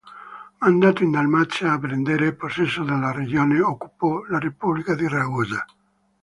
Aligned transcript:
Mandato 0.61 1.03
in 1.03 1.11
Dalmazia 1.11 1.73
a 1.73 1.77
prendere 1.79 2.33
possesso 2.33 2.81
della 2.83 3.11
regione, 3.11 3.61
occupò 3.61 4.23
la 4.29 4.39
Repubblica 4.39 4.95
di 4.95 5.07
Ragusa. 5.07 5.63